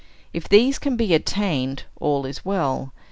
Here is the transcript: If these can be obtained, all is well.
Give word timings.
If 0.33 0.49
these 0.49 0.79
can 0.79 0.95
be 0.95 1.13
obtained, 1.13 1.83
all 1.99 2.25
is 2.25 2.43
well. 2.43 2.91